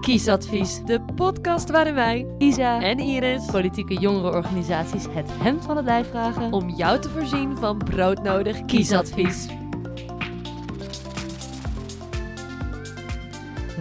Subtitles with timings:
[0.00, 6.08] Kiesadvies, de podcast waarin wij, Isa en Iris, politieke jongerenorganisaties het hemd van het lijf
[6.08, 9.61] vragen om jou te voorzien van broodnodig kiesadvies.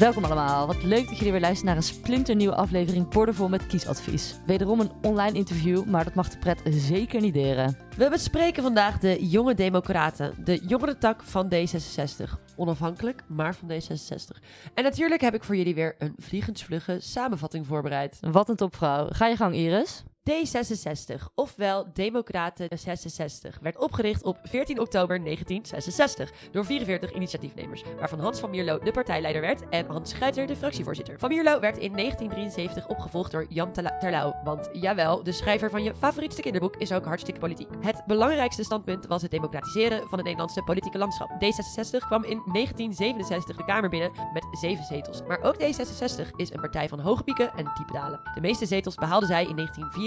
[0.02, 0.68] Welkom allemaal.
[0.68, 4.36] Wat leuk dat jullie weer luisteren naar een splinternieuwe aflevering Portervol met kiesadvies.
[4.46, 7.78] Wederom een online interview, maar dat mag de pret zeker niet deren.
[7.98, 12.56] We bespreken vandaag de Jonge Democraten, de jongere tak van D66.
[12.56, 14.44] Onafhankelijk, maar van D66.
[14.74, 18.18] En natuurlijk heb ik voor jullie weer een vliegensvlugge samenvatting voorbereid.
[18.22, 19.08] Wat een topvrouw.
[19.10, 20.04] Ga je gang, Iris.
[20.30, 28.40] D66, ofwel Democraten 66, werd opgericht op 14 oktober 1966 door 44 initiatiefnemers, waarvan Hans
[28.40, 31.20] van Mierlo de partijleider werd en Hans Schuiter de fractievoorzitter.
[31.20, 35.96] Van Mierlo werd in 1973 opgevolgd door Jan Terlouw, want jawel, de schrijver van je
[35.96, 37.70] favorietste kinderboek is ook hartstikke politiek.
[37.80, 41.30] Het belangrijkste standpunt was het democratiseren van het Nederlandse politieke landschap.
[41.30, 46.62] D66 kwam in 1967 de Kamer binnen met 7 zetels, maar ook D66 is een
[46.62, 48.20] partij van hoge pieken en diepe dalen.
[48.34, 49.56] De meeste zetels behaalde zij in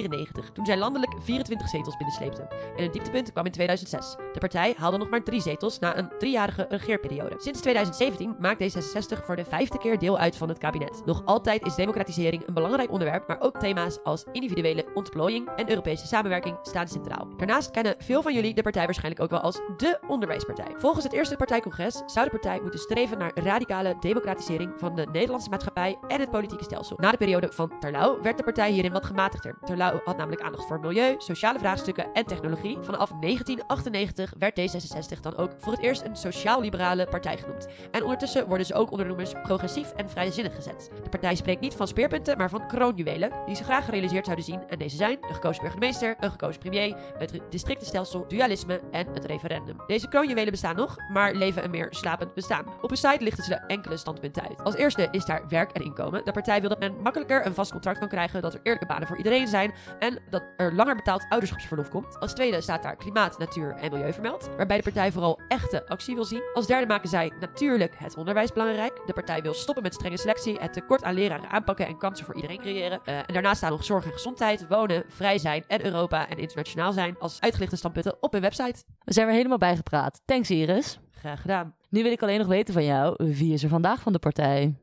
[0.08, 2.48] 1994 toen zij landelijk 24 zetels binnensleepte.
[2.76, 4.16] En het dieptepunt kwam in 2006.
[4.32, 7.34] De partij haalde nog maar drie zetels na een driejarige regeerperiode.
[7.38, 11.02] Sinds 2017 maakt D66 voor de vijfde keer deel uit van het kabinet.
[11.04, 16.06] Nog altijd is democratisering een belangrijk onderwerp, maar ook thema's als individuele ontplooiing en Europese
[16.06, 17.28] samenwerking staan centraal.
[17.36, 20.74] Daarnaast kennen veel van jullie de partij waarschijnlijk ook wel als de onderwijspartij.
[20.76, 25.50] Volgens het eerste partijcongres zou de partij moeten streven naar radicale democratisering van de Nederlandse
[25.50, 26.96] maatschappij en het politieke stelsel.
[27.00, 29.58] Na de periode van Terlouw werd de partij hierin wat gematigder.
[29.64, 32.78] Terlouw had namelijk aandacht voor milieu, sociale vraagstukken en technologie.
[32.80, 37.66] Vanaf 1998 werd D66 dan ook voor het eerst een sociaal-liberale partij genoemd.
[37.90, 40.90] En ondertussen worden ze ook onder de noemers progressief en vrijzinnig gezet.
[41.02, 44.68] De partij spreekt niet van speerpunten, maar van kroonjuwelen, die ze graag gerealiseerd zouden zien.
[44.68, 49.76] En deze zijn de gekozen burgemeester, een gekozen premier, het districtenstelsel, dualisme en het referendum.
[49.86, 52.66] Deze kroonjuwelen bestaan nog, maar leven een meer slapend bestaan.
[52.82, 54.64] Op hun site lichten ze enkele standpunten uit.
[54.64, 56.24] Als eerste is daar werk en inkomen.
[56.24, 59.06] De partij wil dat men makkelijker een vast contract kan krijgen, dat er eerlijke banen
[59.08, 62.20] voor iedereen zijn en dat er langer betaald ouderschapsverlof komt.
[62.20, 66.14] Als tweede staat daar klimaat, natuur en milieu vermeld, waarbij de partij vooral echte actie
[66.14, 66.42] wil zien.
[66.54, 69.02] Als derde maken zij natuurlijk het onderwijs belangrijk.
[69.06, 72.34] De partij wil stoppen met strenge selectie, het tekort aan leraren aanpakken en kansen voor
[72.34, 73.00] iedereen creëren.
[73.04, 76.92] Uh, en daarnaast staan nog zorg en gezondheid, wonen, vrij zijn en Europa en internationaal
[76.92, 78.84] zijn als uitgelichte standpunten op hun website.
[79.04, 80.20] We zijn weer helemaal bijgepraat.
[80.24, 80.98] Thanks Iris.
[81.10, 81.74] Graag gedaan.
[81.88, 84.74] Nu wil ik alleen nog weten van jou, wie is er vandaag van de partij?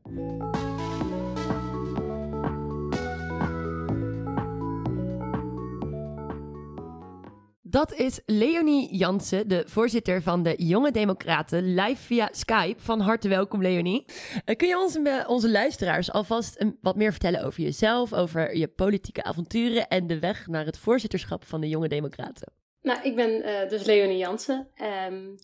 [7.72, 12.80] Dat is Leonie Jansen, de voorzitter van de Jonge Democraten, live via Skype.
[12.80, 14.04] Van harte welkom, Leonie.
[14.06, 18.56] Uh, kun je ons, uh, onze luisteraars alvast een, wat meer vertellen over jezelf, over
[18.56, 22.52] je politieke avonturen en de weg naar het voorzitterschap van de Jonge Democraten?
[22.82, 24.68] Nou, ik ben uh, dus Leonie Jansen.
[25.08, 25.34] Um,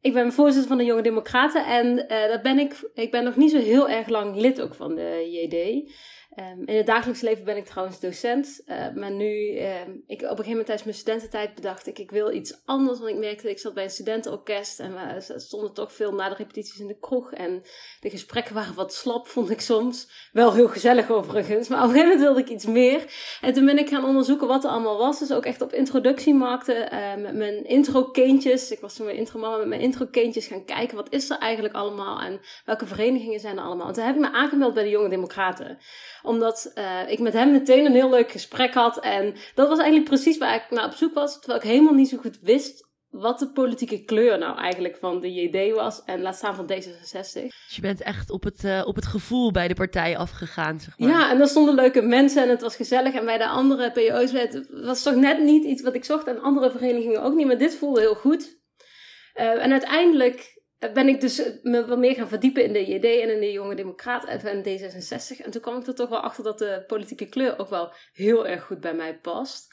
[0.00, 1.96] ik ben voorzitter van de Jonge Democraten en
[2.28, 5.28] dat ben ik, ik ben nog niet zo heel erg lang lid ook van de
[5.30, 5.90] JD.
[6.38, 10.22] Um, in het dagelijks leven ben ik trouwens docent, uh, maar nu, um, ik, op
[10.22, 13.50] een gegeven moment tijdens mijn studententijd bedacht ik, ik wil iets anders, want ik merkte,
[13.50, 16.98] ik zat bij een studentenorkest en we stonden toch veel na de repetities in de
[17.00, 17.62] kroeg en
[18.00, 20.28] de gesprekken waren wat slap, vond ik soms.
[20.32, 23.04] Wel heel gezellig overigens, maar op een gegeven moment wilde ik iets meer.
[23.40, 26.94] En toen ben ik gaan onderzoeken wat er allemaal was, dus ook echt op introductiemarkten,
[26.94, 31.12] uh, met mijn intro-kindjes, ik was toen mijn intro-mama, met mijn intro-kindjes gaan kijken, wat
[31.12, 33.86] is er eigenlijk allemaal en welke verenigingen zijn er allemaal.
[33.86, 35.78] En toen heb ik me aangemeld bij de Jonge Democraten
[36.24, 39.00] omdat uh, ik met hem meteen een heel leuk gesprek had.
[39.00, 41.38] En dat was eigenlijk precies waar ik naar op zoek was.
[41.38, 45.32] Terwijl ik helemaal niet zo goed wist wat de politieke kleur nou eigenlijk van de
[45.32, 46.04] JD was.
[46.04, 47.42] En laat staan van D66.
[47.66, 50.98] Dus je bent echt op het, uh, op het gevoel bij de partij afgegaan, zeg
[50.98, 51.08] maar.
[51.08, 53.14] Ja, en er stonden leuke mensen en het was gezellig.
[53.14, 56.26] En bij de andere PO's het was toch net niet iets wat ik zocht.
[56.26, 57.46] En andere verenigingen ook niet.
[57.46, 58.62] Maar dit voelde heel goed.
[59.34, 63.30] Uh, en uiteindelijk ben ik dus me wat meer gaan verdiepen in de JD en
[63.34, 65.44] in de Jonge Democraat en D66.
[65.44, 68.46] En toen kwam ik er toch wel achter dat de politieke kleur ook wel heel
[68.46, 69.72] erg goed bij mij past.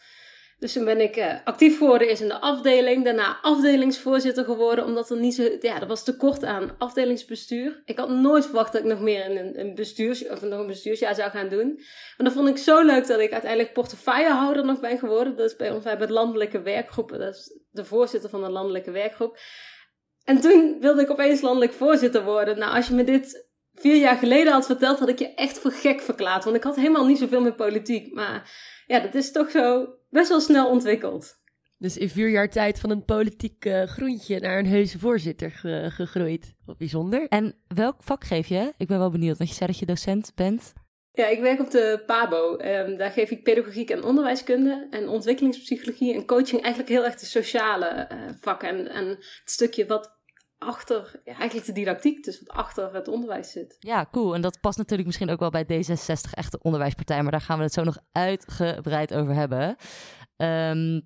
[0.61, 5.09] Dus toen ben ik uh, actief geworden is in de afdeling, daarna afdelingsvoorzitter geworden, omdat
[5.09, 7.81] er niet zo, ja, er was tekort aan afdelingsbestuur.
[7.85, 10.67] Ik had nooit verwacht dat ik nog meer in een, een bestuurs, of nog een
[10.67, 11.73] bestuursjaar zou gaan doen.
[12.17, 15.35] Maar dat vond ik zo leuk dat ik uiteindelijk portefeuillehouder nog ben geworden.
[15.35, 18.91] Dat is bij ons, wij hebben landelijke werkgroepen, dat is de voorzitter van de landelijke
[18.91, 19.37] werkgroep.
[20.23, 22.59] En toen wilde ik opeens landelijk voorzitter worden.
[22.59, 25.71] Nou, als je me dit vier jaar geleden had verteld, had ik je echt voor
[25.71, 26.43] gek verklaard.
[26.43, 28.13] Want ik had helemaal niet zoveel met politiek.
[28.13, 28.51] Maar
[28.87, 31.39] ja, dat is toch zo best wel snel ontwikkeld.
[31.77, 35.51] Dus in vier jaar tijd van een politiek uh, groentje naar een heuse voorzitter
[35.91, 36.53] gegroeid.
[36.65, 37.27] Wat bijzonder.
[37.27, 38.73] En welk vak geef je?
[38.77, 40.73] Ik ben wel benieuwd, want je zei dat je docent bent.
[41.13, 42.51] Ja, ik werk op de PABO.
[42.51, 46.61] Um, daar geef ik pedagogiek en onderwijskunde en ontwikkelingspsychologie en coaching.
[46.61, 48.69] Eigenlijk heel erg de sociale uh, vakken.
[48.69, 50.19] En, en het stukje wat
[50.57, 53.75] achter, ja, eigenlijk de didactiek, dus wat achter het onderwijs zit.
[53.79, 54.35] Ja, cool.
[54.35, 57.63] En dat past natuurlijk misschien ook wel bij D66, echte onderwijspartij, maar daar gaan we
[57.63, 59.75] het zo nog uitgebreid over hebben.
[60.37, 61.01] Ehm,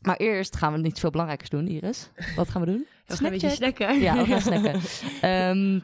[0.00, 2.10] maar eerst gaan we iets veel belangrijkers doen, Iris.
[2.36, 2.86] Wat gaan we doen?
[3.06, 4.00] We gaan een beetje snacken.
[4.00, 4.80] Ja, we gaan snacken.
[5.20, 5.80] Ehm,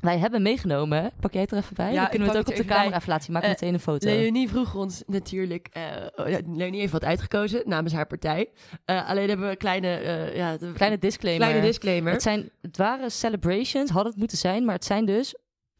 [0.00, 1.92] wij hebben meegenomen, pak jij het er even bij?
[1.92, 3.32] Ja, Dan kunnen we het ook op de het er even camera laten zien.
[3.34, 4.06] Maak Eh, meteen een foto.
[4.08, 5.68] Leonie vroeg ons natuurlijk...
[6.26, 8.48] ja, Leonie heeft wat uitgekozen namens haar partij.
[8.84, 9.88] Eh, alleen hebben we een kleine...
[10.34, 11.46] ja, Kleine disclaimer.
[11.46, 12.12] kleine disclaimer.
[12.12, 15.34] Het, zijn, het waren celebrations, hadden het moeten zijn, maar het zijn dus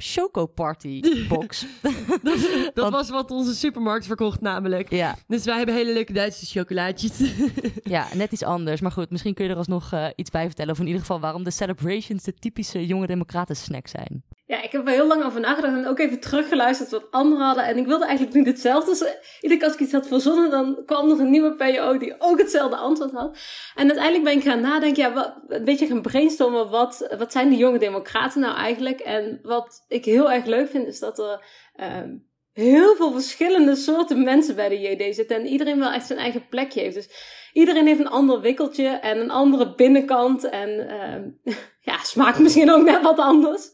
[0.06, 1.66] Choco Party box.
[1.82, 1.92] dat
[2.74, 4.90] dat Want- was wat onze supermarkt verkocht namelijk.
[4.90, 7.18] ja, Dus wij hebben hele leuke Duitse chocolaatjes.
[7.84, 8.80] ja, net iets anders.
[8.80, 10.72] Maar goed, misschien kun je er alsnog eh, iets bij vertellen.
[10.72, 14.24] Of in ieder geval waarom de celebrations de typische jonge democraten snack zijn.
[14.54, 17.64] Ja, ik heb er heel lang over nagedacht en ook even teruggeluisterd wat anderen hadden.
[17.64, 18.90] En ik wilde eigenlijk niet hetzelfde.
[18.90, 19.00] Dus
[19.40, 22.38] iedere keer als ik iets had verzonnen, dan kwam nog een nieuwe PO die ook
[22.38, 23.38] hetzelfde antwoord had.
[23.74, 26.70] En uiteindelijk ben ik gaan nadenken, ja, wat, een beetje gaan brainstormen.
[26.70, 29.00] Wat, wat zijn de jonge democraten nou eigenlijk?
[29.00, 31.44] En wat ik heel erg leuk vind, is dat er
[31.76, 32.16] ehm,
[32.52, 35.36] heel veel verschillende soorten mensen bij de JD zitten.
[35.36, 36.94] En iedereen wel echt zijn eigen plekje heeft.
[36.94, 37.08] Dus
[37.52, 40.44] iedereen heeft een ander wikkeltje en een andere binnenkant.
[40.44, 41.30] En ehm,
[41.90, 43.73] ja, smaakt misschien ook net wat anders.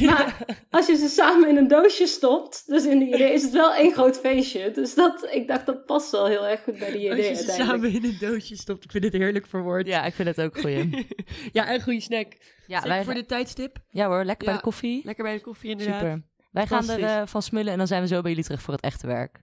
[0.00, 0.36] Maar
[0.70, 3.74] als je ze samen in een doosje stopt, dus in de idee is het wel
[3.74, 4.70] één groot feestje.
[4.70, 7.34] Dus dat, ik dacht dat past wel heel erg goed bij de idee Als je
[7.34, 8.84] ze samen in een doosje stopt.
[8.84, 9.86] Ik vind het heerlijk verwoord.
[9.86, 11.06] Ja, ik vind het ook goeie.
[11.52, 12.26] ja, en goede snack.
[12.66, 13.76] Ja, Zeker wij, voor de tijdstip.
[13.90, 15.00] ja hoor, lekker bij de koffie.
[15.04, 16.00] Lekker bij de koffie inderdaad.
[16.00, 16.22] Super.
[16.50, 18.74] Wij gaan er eh, van smullen en dan zijn we zo bij jullie terug voor
[18.74, 19.40] het echte werk.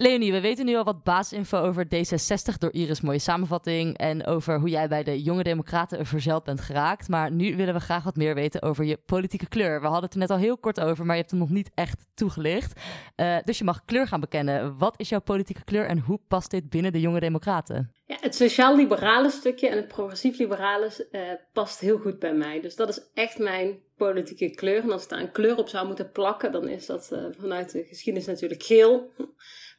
[0.00, 4.58] Leonie, we weten nu al wat basisinfo over D66 door Iris' mooie samenvatting en over
[4.58, 7.08] hoe jij bij de jonge democraten verzeld bent geraakt.
[7.08, 9.80] Maar nu willen we graag wat meer weten over je politieke kleur.
[9.80, 11.70] We hadden het er net al heel kort over, maar je hebt hem nog niet
[11.74, 12.80] echt toegelicht.
[13.14, 14.78] Eh, dus je mag kleur gaan bekennen.
[14.78, 17.92] Wat is jouw politieke kleur en hoe past dit binnen de jonge democraten?
[18.06, 21.20] Ja, het sociaal-liberale stukje en het progressief-liberale eh,
[21.52, 22.60] past heel goed bij mij.
[22.60, 24.82] Dus dat is echt mijn politieke kleur.
[24.82, 27.72] En als ik daar een kleur op zou moeten plakken, dan is dat eh, vanuit
[27.72, 29.12] de geschiedenis natuurlijk geel.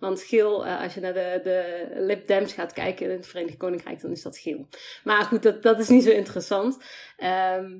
[0.01, 3.57] Want geel, eh, als je naar de, de Lib Dems gaat kijken in het Verenigd
[3.57, 4.67] Koninkrijk, dan is dat geel.
[5.03, 6.77] Maar goed, dat, dat is niet zo interessant.
[7.17, 7.79] Ehm,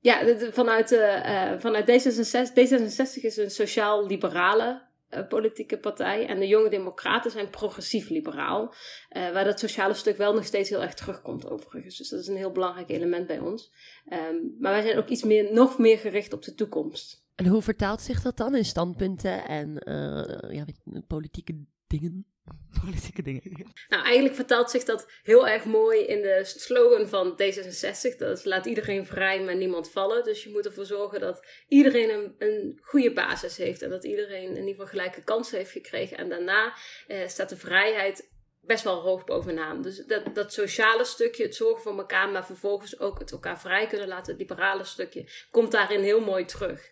[0.00, 4.84] ja, vanuit, eh, vanuit D66, D66 is een sociaal-liberale
[5.28, 6.26] politieke partij.
[6.26, 8.74] En de Jonge Democraten zijn progressief-liberaal.
[9.08, 11.96] Waar dat sociale stuk wel nog steeds heel erg terugkomt overigens.
[11.96, 13.72] Dus dat is een heel belangrijk element bij ons.
[14.08, 17.25] Ehm, maar wij zijn ook iets meer, nog meer gericht op de toekomst.
[17.36, 22.26] En hoe vertaalt zich dat dan in standpunten en eh, ja, weet je, politieke dingen?
[22.84, 23.72] Politieke dingen.
[23.88, 28.16] Nou, eigenlijk vertaalt zich dat heel erg mooi in de slogan van D66.
[28.16, 30.24] Dat is laat iedereen vrij, maar niemand vallen.
[30.24, 33.82] Dus je moet ervoor zorgen dat iedereen een, een goede basis heeft.
[33.82, 36.16] En dat iedereen in ieder geval gelijke kansen heeft gekregen.
[36.16, 36.74] En daarna
[37.06, 38.28] eh, staat de vrijheid
[38.60, 39.82] best wel hoog bovenaan.
[39.82, 43.86] Dus dat, dat sociale stukje, het zorgen voor elkaar, maar vervolgens ook het elkaar vrij
[43.86, 46.90] kunnen laten, het liberale stukje, komt daarin heel mooi terug.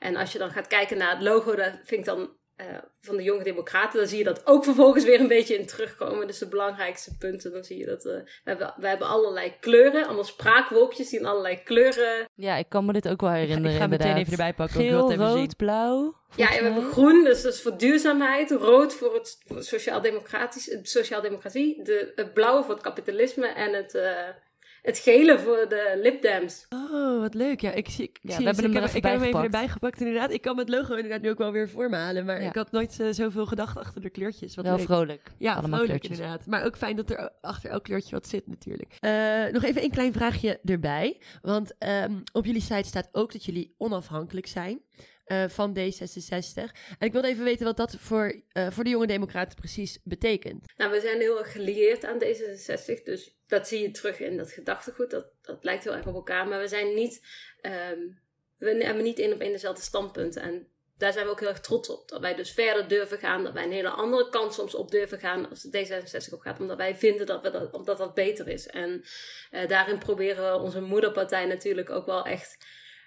[0.00, 2.66] En als je dan gaat kijken naar het logo, dat vind ik dan eh,
[3.00, 6.26] van de jonge democraten, dan zie je dat ook vervolgens weer een beetje in terugkomen.
[6.26, 10.04] Dus de belangrijkste punten, dan zie je dat eh, we, hebben, we hebben allerlei kleuren,
[10.04, 12.28] allemaal spraakwolkjes die in allerlei kleuren.
[12.34, 13.72] Ja, ik kan me dit ook wel herinneren.
[13.72, 14.80] ik ga meteen even erbij pakken.
[14.80, 15.56] Geel, even rood, zien.
[15.56, 16.18] blauw.
[16.36, 18.50] Ja, en we hebben groen, dus dat is voor duurzaamheid.
[18.50, 21.84] Rood voor het, sociaal-democratisch, sociaal-democratie.
[21.84, 24.28] De, het blauwe voor het kapitalisme en het, eh,
[24.82, 26.66] het gele voor de Lib Dems.
[26.68, 27.60] Oh, wat leuk.
[27.60, 29.12] Ja, ik zie, ik, Ja, zie we hebben ik hem er heb, even ik heb
[29.12, 29.54] hem even bijgepakt.
[29.54, 30.30] erbij gepakt inderdaad.
[30.32, 32.24] Ik kan het logo inderdaad nu ook wel weer voor me halen.
[32.24, 32.48] Maar Ja.
[32.48, 34.54] ik had nooit eh, zoveel gedacht achter de kleurtjes.
[34.54, 34.84] Wat Wel leuk.
[34.84, 35.20] vrolijk.
[35.38, 36.18] Ja, Allemaal vrolijk kleurtjes.
[36.18, 36.46] inderdaad.
[36.46, 38.96] Maar ook fijn dat er achter elk kleurtje wat zit natuurlijk.
[39.00, 41.20] Eh, nog even een klein vraagje erbij.
[41.42, 44.80] Want ehm, op jullie site staat ook dat jullie onafhankelijk zijn
[45.30, 46.54] eh, van D66.
[46.98, 50.64] En ik wilde even weten wat dat voor, eh, voor de jonge democraten precies betekent.
[50.76, 54.52] Nou, we zijn heel erg gelieerd aan D66, dus dat zie je terug in dat
[54.52, 55.10] gedachtegoed.
[55.10, 57.20] Dat, dat lijkt heel erg op elkaar, maar we zijn niet,
[57.60, 57.98] ehm,
[58.58, 60.42] we hebben niet één op één dezelfde standpunten.
[60.42, 62.08] En daar zijn we ook heel erg trots op.
[62.08, 65.18] Dat wij dus verder durven gaan, dat wij een hele andere kant soms op durven
[65.18, 66.60] gaan als de D66 op gaat.
[66.60, 68.66] Omdat wij vinden dat we dat, omdat dat beter is.
[68.66, 69.04] En
[69.50, 72.56] eh, daarin proberen we onze moederpartij natuurlijk ook wel echt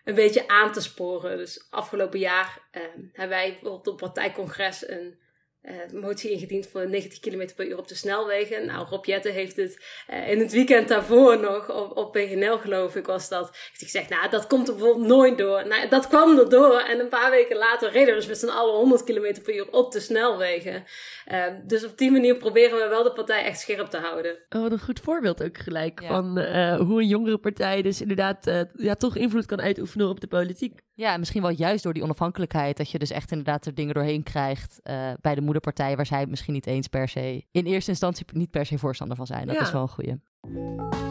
[0.04, 1.38] een beetje aan te sporen.
[1.38, 5.18] Dus afgelopen jaar ehm, hebben wij bijvoorbeeld op partijcongres een
[5.64, 8.66] eh, motie ingediend voor 90 km per uur op de snelwegen.
[8.66, 12.96] Nou, Rob Jette heeft het eh, in het weekend daarvoor nog op, op PGNL, geloof
[12.96, 13.46] ik, was dat.
[13.46, 15.68] Heeft hij gezegd, nou, dat komt er bijvoorbeeld nooit door.
[15.68, 16.80] Nou, dat kwam er door.
[16.80, 19.72] En een paar weken later reden we dus met z'n allen 100 km per uur
[19.72, 20.84] op de snelwegen.
[21.26, 24.38] Eh, dus op die manier proberen we wel de partij echt scherp te houden.
[24.50, 26.08] Oh, wat een goed voorbeeld ook gelijk Ja.
[26.08, 30.20] van eh, hoe een jongere partij dus inderdaad eh, ja, toch invloed kan uitoefenen op
[30.20, 30.82] de politiek.
[30.96, 33.94] Ja, en misschien wel juist door die onafhankelijkheid, dat je dus echt inderdaad er dingen
[33.94, 37.92] doorheen krijgt uh, bij de moederpartij, waar zij misschien niet eens per se, in eerste
[37.92, 39.48] instantie niet per se voorstander van zijn.
[39.48, 41.03] Dat is wel een goeie.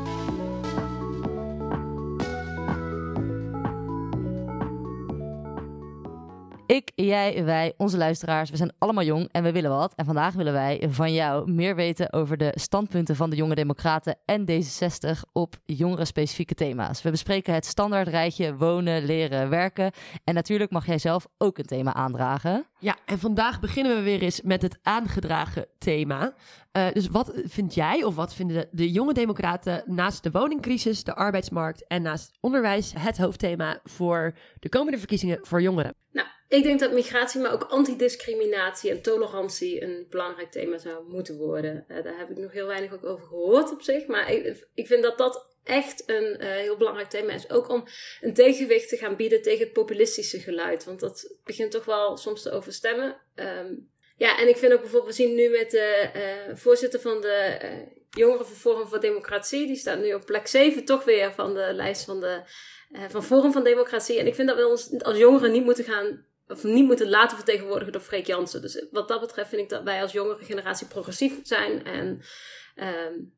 [6.72, 9.92] Ik, jij, wij, onze luisteraars, we zijn allemaal jong en we willen wat.
[9.96, 14.16] En vandaag willen wij van jou meer weten over de standpunten van de Jonge Democraten
[14.24, 17.02] en D66 op jongeren-specifieke thema's.
[17.02, 19.92] We bespreken het standaard rijtje wonen, leren, werken.
[20.24, 22.66] En natuurlijk mag jij zelf ook een thema aandragen.
[22.78, 26.34] Ja, en vandaag beginnen we weer eens met het aangedragen thema.
[26.72, 31.04] Uh, dus wat vind jij of wat vinden de, de, jonge democraten naast de woningcrisis,
[31.04, 35.94] de arbeidsmarkt en naast onderwijs het hoofdthema voor de komende verkiezingen voor jongeren?
[36.12, 41.36] Nou, ik denk dat migratie, maar ook antidiscriminatie en tolerantie een belangrijk thema zou moeten
[41.36, 41.84] worden.
[41.88, 44.86] Uh, daar heb ik nog heel weinig ook over gehoord op zich, maar ik, ik
[44.86, 47.50] vind dat dat echt een uh, heel belangrijk thema is.
[47.50, 47.84] Ook om
[48.20, 50.84] een tegenwicht te gaan bieden tegen het populistische geluid.
[50.84, 53.16] Want dat begint toch wel soms te overstemmen.
[53.34, 57.20] Um, ja, en ik vind ook bijvoorbeeld, we zien nu met de uh, voorzitter van
[57.20, 57.58] de
[58.10, 59.66] Jongeren van Forum voor Democratie.
[59.66, 62.42] Die staat nu op plek 7 toch weer van de lijst van, de,
[63.08, 64.18] van Forum van Democratie.
[64.18, 67.36] En ik vind dat we ons als jongeren niet moeten gaan of niet moeten laten
[67.36, 68.62] vertegenwoordigen door Freek Jansen.
[68.62, 71.84] Dus wat dat betreft vind ik dat wij als jongere generatie progressief zijn.
[71.84, 72.22] En
[72.76, 73.34] um,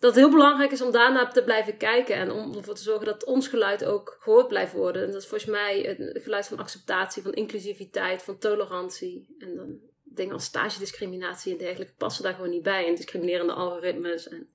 [0.00, 2.14] dat het heel belangrijk is om daarna te blijven kijken.
[2.14, 5.02] En om ervoor te zorgen dat ons geluid ook gehoord blijft worden.
[5.02, 9.36] En dat is volgens mij het geluid van acceptatie, van inclusiviteit, van tolerantie.
[9.38, 12.86] En dan dingen als stagediscriminatie en dergelijke passen daar gewoon niet bij.
[12.86, 14.28] En discriminerende algoritmes.
[14.28, 14.50] En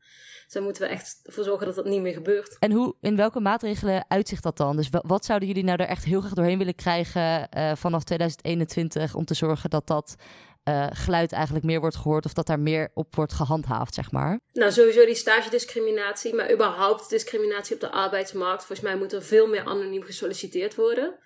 [0.48, 2.56] zo moeten we echt ervoor zorgen dat dat niet meer gebeurt.
[2.60, 4.76] En hoe, in welke maatregelen uitzicht dat dan?
[4.76, 9.16] Dus wat zouden jullie nou er echt heel graag doorheen willen krijgen uh, vanaf 2021
[9.16, 10.16] om te zorgen dat dat
[10.70, 14.40] uh, geluid eigenlijk meer wordt gehoord of dat daar meer op wordt gehandhaafd, zeg maar?
[14.54, 18.66] Nou, sowieso die stagediscriminatie, maar überhaupt discriminatie op de arbeidsmarkt.
[18.66, 21.20] Volgens mij moet er veel meer anoniem gesolliciteerd worden.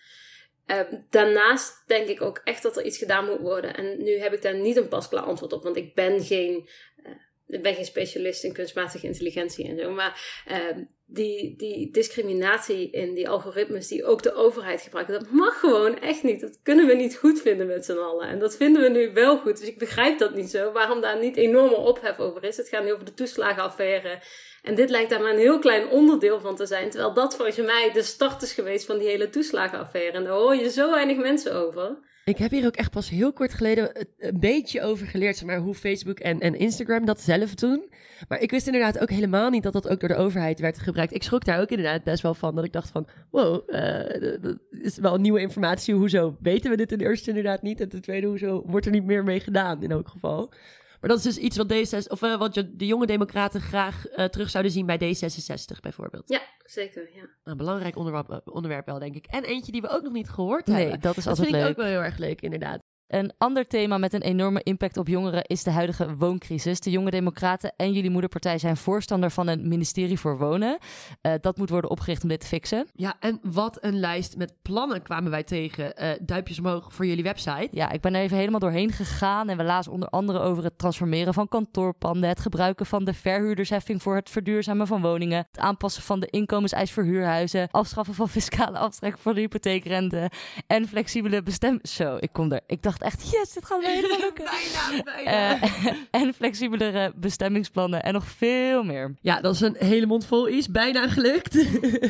[0.65, 3.75] Uh, daarnaast denk ik ook echt dat er iets gedaan moet worden.
[3.75, 6.69] En nu heb ik daar niet een pasklaar antwoord op, want ik ben geen,
[7.05, 7.11] uh,
[7.49, 9.91] ik ben geen specialist in kunstmatige intelligentie en zo.
[9.91, 15.59] Maar uh, die, die discriminatie in die algoritmes die ook de overheid gebruikt, dat mag
[15.59, 16.41] gewoon echt niet.
[16.41, 18.27] Dat kunnen we niet goed vinden met z'n allen.
[18.27, 19.59] En dat vinden we nu wel goed.
[19.59, 20.71] Dus ik begrijp dat niet zo.
[20.71, 22.57] Waarom daar niet enorme ophef over is.
[22.57, 24.21] Het gaat nu over de toeslagenaffaire.
[24.61, 26.89] En dit lijkt daar maar een heel klein onderdeel van te zijn.
[26.89, 30.17] Terwijl dat volgens mij de start is geweest van die hele toeslagenaffaire.
[30.17, 31.97] En daar hoor je zo weinig mensen over.
[32.29, 35.57] Ik heb hier ook echt pas heel kort geleden een beetje over geleerd, zeg maar,
[35.57, 37.89] hoe Facebook en, en Instagram dat zelf doen.
[38.27, 41.13] Maar ik wist inderdaad ook helemaal niet dat dat ook door de overheid werd gebruikt.
[41.13, 44.57] Ik schrok daar ook inderdaad best wel van, dat ik dacht van, wow, uh, dat
[44.69, 45.93] is wel nieuwe informatie.
[45.93, 47.81] Hoezo weten we dit ten eerste inderdaad niet?
[47.81, 50.51] En ten tweede, hoezo wordt er niet meer mee gedaan in elk geval?
[50.99, 54.25] Maar dat is dus iets wat, D66, of, uh, wat de jonge democraten graag uh,
[54.25, 56.29] terug zouden zien bij D66 bijvoorbeeld.
[56.29, 57.09] Ja, zeker.
[57.15, 57.29] Ja.
[57.43, 59.25] Een belangrijk onderwerp, onderwerp wel, denk ik.
[59.25, 60.93] En eentje die we ook nog niet gehoord nee, hebben.
[60.93, 61.61] Nee, dat is dat altijd leuk.
[61.61, 62.79] Dat vind ik ook wel heel erg leuk, inderdaad.
[63.09, 66.79] Een ander thema met een enorme impact op jongeren is de huidige wooncrisis.
[66.79, 70.77] De Jonge Democraten en jullie moederpartij zijn voorstander van een ministerie voor wonen.
[71.21, 72.87] Uh, dat moet worden opgericht om dit te fixen.
[72.93, 76.03] Ja, en wat een lijst met plannen kwamen wij tegen.
[76.03, 77.67] Uh, duimpjes omhoog voor jullie website.
[77.71, 80.77] Ja, ik ben er even helemaal doorheen gegaan en we lazen onder andere over het
[80.77, 86.03] transformeren van kantoorpanden, het gebruiken van de verhuurdersheffing voor het verduurzamen van woningen, het aanpassen
[86.03, 90.31] van de inkomenseis voor huurhuizen, afschaffen van fiscale aftrek voor de hypotheekrente
[90.67, 91.79] en flexibele bestem...
[91.81, 92.61] Zo, ik kom er.
[92.67, 94.45] Ik dacht echt, yes, dit gaat me helemaal lukken.
[94.45, 95.63] bijna, bijna.
[95.63, 99.15] Uh, en flexibelere bestemmingsplannen en nog veel meer.
[99.21, 100.69] Ja, dat is een hele mond vol is.
[100.71, 101.55] Bijna gelukt.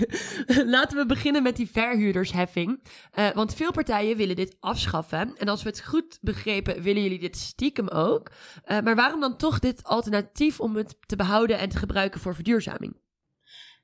[0.76, 2.80] Laten we beginnen met die verhuurdersheffing.
[3.16, 5.36] Uh, want veel partijen willen dit afschaffen.
[5.38, 8.30] En als we het goed begrepen, willen jullie dit stiekem ook.
[8.66, 12.36] Uh, maar waarom dan toch dit alternatief om het te behouden en te gebruiken voor
[12.36, 12.96] verduurzaming?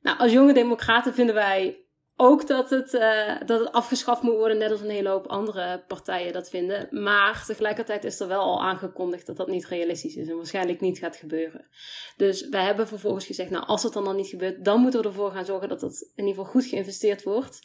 [0.02, 1.85] Nou, als jonge democraten vinden wij
[2.18, 5.84] ook dat het, uh, dat het afgeschaft moet worden, net als een hele hoop andere
[5.88, 6.88] partijen dat vinden.
[7.04, 10.98] Maar tegelijkertijd is er wel al aangekondigd dat dat niet realistisch is en waarschijnlijk niet
[10.98, 11.68] gaat gebeuren.
[12.18, 15.08] Dus wij hebben vervolgens gezegd, nou als het dan dan niet gebeurt, dan moeten we
[15.08, 17.60] ervoor gaan zorgen dat het in ieder geval goed geïnvesteerd wordt.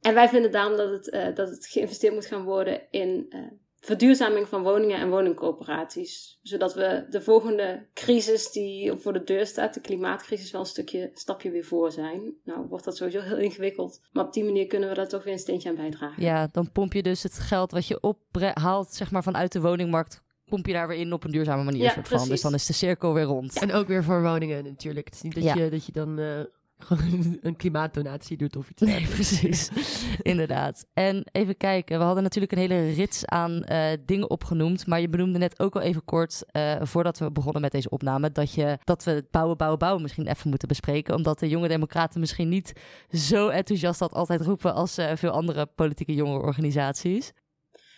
[0.00, 3.40] En wij vinden daarom dat het, uh, dat het geïnvesteerd moet gaan worden in uh,
[3.86, 6.38] verduurzaming van woningen en woningcoöperaties.
[6.42, 11.10] Zodat we de volgende crisis die voor de deur staat, de klimaatcrisis, wel een stukje
[11.14, 12.34] stapje weer voor zijn.
[12.44, 14.00] Nou, wordt dat sowieso heel ingewikkeld.
[14.12, 16.22] Maar op die manier kunnen we daar toch weer een steentje aan bijdragen.
[16.22, 20.24] Ja, dan pomp je dus het geld wat je ophaalt, zeg maar, vanuit de woningmarkt
[20.46, 21.82] pomp je daar weer in op een duurzame manier.
[21.82, 22.28] Ja, soort van.
[22.28, 23.58] Dus dan is de cirkel weer rond.
[23.60, 25.06] En ook weer voor woningen natuurlijk.
[25.06, 25.54] Het is niet dat, Ja.
[25.54, 26.40] je, dat je dan eh,
[26.78, 28.82] gewoon een klimaatdonatie doet of iets.
[28.82, 29.70] Nee, precies.
[30.22, 30.86] Inderdaad.
[30.94, 34.86] En even kijken, we hadden natuurlijk een hele rits aan eh, dingen opgenoemd.
[34.86, 38.32] Maar je benoemde net ook al even kort, eh, voordat we begonnen met deze opname,
[38.32, 41.14] dat, je, dat we het bouwen, bouwen, bouwen misschien even moeten bespreken.
[41.14, 42.72] Omdat de jonge democraten misschien niet
[43.10, 47.32] zo enthousiast dat altijd roepen als eh, veel andere politieke jongerenorganisaties.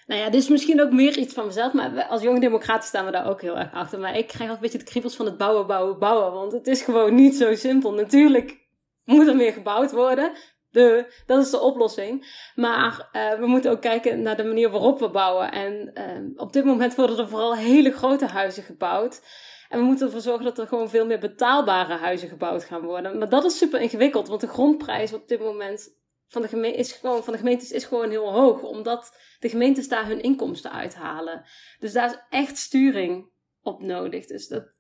[0.07, 3.05] Nou ja, dit is misschien ook meer iets van mezelf, maar als jonge democraten staan
[3.05, 3.99] we daar ook heel erg achter.
[3.99, 6.33] Maar ik krijg altijd een beetje de kriebels van het bouwen, bouwen, bouwen.
[6.33, 7.93] Want het is gewoon niet zo simpel.
[7.93, 8.68] Natuurlijk
[9.09, 10.33] moet er meer gebouwd worden.
[10.71, 12.27] De, dat is de oplossing.
[12.55, 15.53] Maar eh, we moeten ook kijken naar de manier waarop we bouwen.
[15.53, 16.05] En eh,
[16.37, 19.23] op dit moment worden er vooral hele grote huizen gebouwd.
[19.69, 23.19] En we moeten ervoor zorgen dat er gewoon veel meer betaalbare huizen gebouwd gaan worden.
[23.19, 25.97] Maar dat is super ingewikkeld, want de grondprijs op dit moment
[26.29, 28.63] van de, geme is gewoon, van de gemeentes is gewoon heel hoog.
[28.63, 31.45] Omdat de gemeentes daar hun inkomsten uithalen.
[31.79, 33.31] Dus daar is echt sturing
[33.63, 34.27] op nodig.
[34.27, 34.73] Dus dat,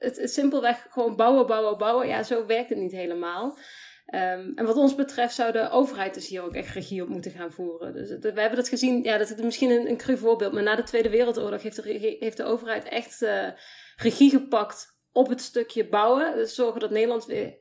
[0.00, 2.08] het simpelweg gewoon bouwen, bouwen, bouwen.
[2.08, 3.58] Ja, zo werkt het niet helemaal.
[4.06, 7.30] Ehm, en wat ons betreft zou de overheid dus hier ook echt regie op moeten
[7.30, 7.92] gaan voeren.
[7.92, 10.76] Dus we hebben dat gezien, ja, dat is misschien een, een cru voorbeeld, maar na
[10.76, 13.48] de Tweede Wereldoorlog heeft de, heeft de overheid echt eh,
[13.96, 16.34] regie gepakt op het stukje bouwen.
[16.34, 17.58] Dus zorgen dat Nederland weer,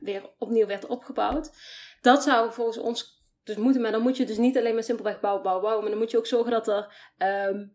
[0.00, 1.50] weer opnieuw werd opgebouwd.
[2.00, 5.20] Dat zou volgens ons dus moeten, maar dan moet je dus niet alleen maar simpelweg
[5.20, 7.66] bouwen, bouwen, bouwen, maar dan moet je ook zorgen dat er ehm,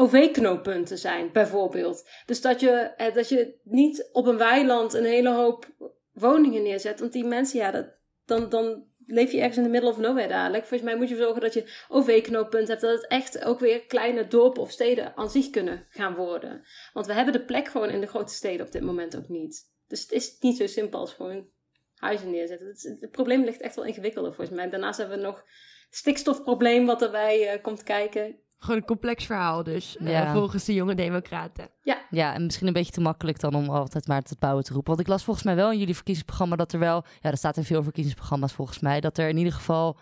[0.00, 2.08] OV-knooppunten zijn, bijvoorbeeld.
[2.26, 5.66] Dus dat je, eh, dat je niet op een weiland een hele hoop
[6.12, 7.86] woningen neerzet, want die mensen, ja, dat,
[8.24, 10.64] dan, dan leef je ergens in de middle of nowhere dadelijk.
[10.66, 14.26] Volgens mij moet je zorgen dat je OV-knooppunten hebt, dat het echt ook weer kleine
[14.26, 16.64] dorpen of steden aan zich kunnen gaan worden.
[16.92, 19.70] Want we hebben de plek gewoon in de grote steden op dit moment ook niet.
[19.88, 21.48] Dus het is niet zo simpel als gewoon
[21.94, 22.98] huizen neerzetten.
[23.00, 24.70] Het probleem ligt echt wel ingewikkelder volgens mij.
[24.70, 25.44] Daarnaast hebben we nog
[25.90, 28.38] stikstofprobleem wat erbij eh, komt kijken.
[28.62, 30.32] Gewoon een complex verhaal dus, eh, Ja.
[30.32, 31.68] volgens de jonge democraten.
[32.10, 34.88] Ja, en misschien een beetje te makkelijk dan om altijd maar het bouwen te roepen.
[34.94, 37.56] Want ik las volgens mij wel in jullie verkiezingsprogramma dat er wel, ja, dat staat
[37.56, 39.96] in veel verkiezingsprogramma's volgens mij, dat er in ieder geval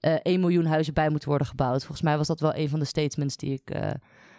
[0.00, 1.78] eh 1 miljoen huizen bij moeten worden gebouwd.
[1.80, 3.90] Volgens mij was dat wel een van de statements die ik eh,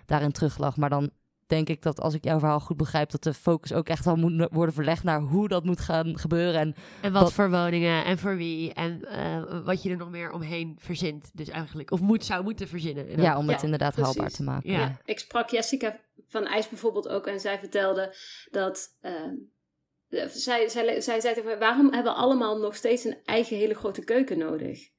[0.05, 0.77] daarin teruglag.
[0.77, 1.09] Maar dan
[1.55, 4.15] denk ik dat als ik jouw verhaal goed begrijp, dat de focus ook echt wel
[4.15, 6.59] moet worden verlegd naar hoe dat moet gaan gebeuren.
[6.61, 10.09] En En wat, Wat- voor woningen en voor wie en eh, wat je er nog
[10.09, 11.31] meer omheen verzint.
[11.33, 13.07] Dus eigenlijk, of moet, zou moeten verzinnen.
[13.07, 14.13] in ja, om het inderdaad precies.
[14.15, 14.71] haalbaar te maken.
[14.71, 14.79] Ja.
[14.79, 14.97] Ja.
[15.05, 18.15] Ik sprak Jessica van IJs bijvoorbeeld ook en zij vertelde
[18.51, 18.97] dat.
[19.01, 19.33] ehm,
[20.09, 23.57] eh, zij, zij, zij zei tegen mij: waarom hebben we allemaal nog steeds een eigen
[23.57, 24.91] hele grote keuken nodig?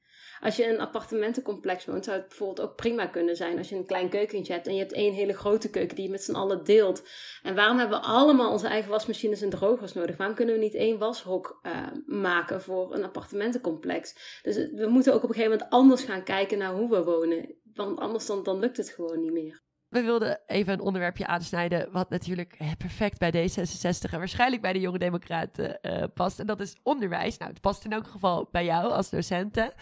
[0.45, 3.75] Als je in een appartementencomplex woont, zou het bijvoorbeeld ook prima kunnen zijn als je
[3.75, 6.35] een klein keukentje hebt en je hebt één hele grote keuken die je met z'n
[6.35, 7.03] allen deelt.
[7.43, 10.17] En waarom hebben we allemaal onze eigen wasmachines en drogers nodig?
[10.17, 14.39] Waarom kunnen we niet één washok eh, maken voor een appartementencomplex?
[14.41, 17.55] Dus we moeten ook op een gegeven moment anders gaan kijken naar hoe we wonen.
[17.73, 19.63] Want anders dan, dan lukt het gewoon niet meer.
[19.95, 24.73] We wilden even een onderwerpje aansnijden wat natuurlijk eh, perfect bij D66 en waarschijnlijk bij
[24.73, 26.39] de Jonge Democraten eh, past.
[26.39, 27.37] En dat is onderwijs.
[27.37, 29.73] Nou, het past in elk geval bij jou als docenten.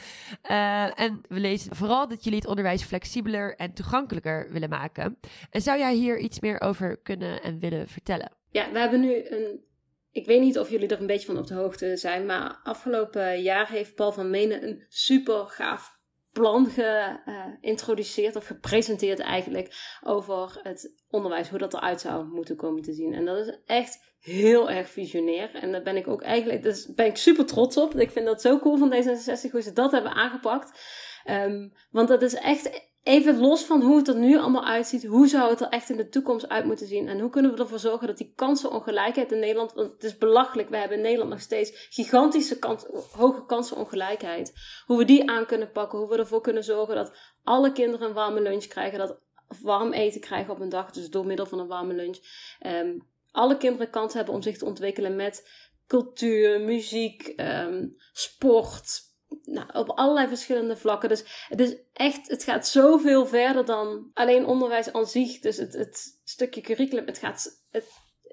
[0.42, 5.20] Eh, en we lezen vooral dat jullie het onderwijs flexibeler en toegankelijker willen maken.
[5.50, 8.32] En zou jij hier iets meer over kunnen en willen vertellen?
[8.50, 9.64] Ja, we hebben nu een.
[10.12, 13.42] Ik weet niet of jullie er een beetje van op de hoogte zijn, maar afgelopen
[13.42, 15.93] jaar heeft Paul van Menen een super gaaf
[16.34, 22.94] plan geïntroduceerd of gepresenteerd eigenlijk over het onderwijs, hoe dat eruit zou moeten komen te
[22.94, 23.14] zien.
[23.14, 25.56] En dat is echt heel erg visionair.
[25.56, 28.00] En daar ben ik ook eigenlijk, dus ben ik super trots op.
[28.00, 30.80] Ik vind dat zo cool van D66 hoe ze dat hebben aangepakt.
[31.24, 35.28] Ehm, want dat is echt even los van hoe het er nu allemaal uitziet, hoe
[35.28, 37.08] zou het er echt in de toekomst uit moeten zien?
[37.08, 40.70] En hoe kunnen we ervoor zorgen dat die kansenongelijkheid in Nederland, want het is belachelijk,
[40.70, 44.54] we hebben in Nederland nog steeds gigantische kans, hoge kansenongelijkheid.
[44.86, 48.14] Hoe we die aan kunnen pakken, hoe we ervoor kunnen zorgen dat alle kinderen een
[48.14, 49.20] warme lunch krijgen, dat
[49.62, 52.18] warm eten krijgen op een dag, dus door middel van een warme lunch.
[52.60, 52.98] Ehm,
[53.32, 55.50] alle kinderen kans hebben om zich te ontwikkelen met
[55.88, 59.02] cultuur, muziek, ehm, sport,
[59.44, 61.10] nou, op allerlei verschillende vlakken.
[61.10, 65.40] Dus het is echt, het gaat zoveel verder dan alleen onderwijs aan zich.
[65.40, 67.86] Dus het, het stukje curriculum, het gaat, het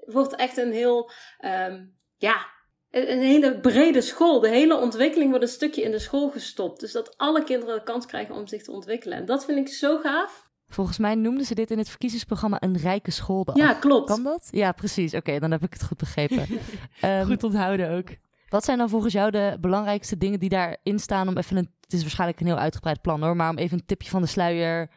[0.07, 1.85] wordt echt een heel, ehm,
[2.17, 2.47] ja,
[2.91, 4.41] een, hele brede school.
[4.41, 6.81] De hele ontwikkeling wordt een stukje in de school gestopt.
[6.81, 9.19] Dus dat alle kinderen de kans krijgen om zich te ontwikkelen.
[9.19, 10.49] En dat vind ik zo gaaf.
[10.69, 13.57] Volgens mij noemden ze dit in het verkiezingsprogramma een rijke schooldag.
[13.57, 14.07] Ja, klopt.
[14.07, 14.49] Kan dat?
[14.51, 15.15] Ja, precies.
[15.15, 16.47] Oké, dan heb ik het goed begrepen.
[17.01, 18.09] Ehm, Goed onthouden ook.
[18.51, 21.71] Wat zijn dan volgens jou de belangrijkste dingen die daarin staan om even een...
[21.81, 24.29] Het is waarschijnlijk een heel uitgebreid plan hoor, maar om even een tipje van de
[24.29, 24.91] sluier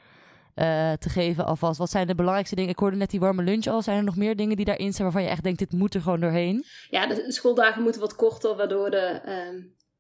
[0.54, 1.78] eh, te geven alvast.
[1.78, 2.72] Wat zijn de belangrijkste dingen?
[2.72, 3.82] Ik hoorde net die warme lunch al.
[3.82, 6.02] Zijn er nog meer dingen die daarin staan waarvan je echt denkt, dit moet er
[6.02, 6.66] gewoon doorheen?
[6.90, 9.56] Ja, de schooldagen moeten wat korter, waardoor de, ehm,